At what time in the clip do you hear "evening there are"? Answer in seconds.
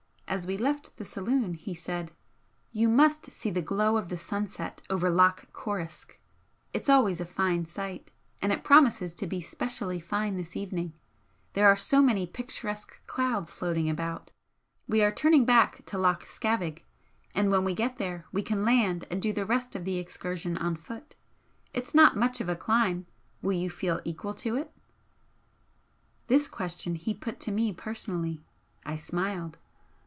10.55-11.75